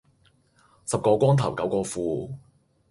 [0.87, 2.35] 十個光頭九個富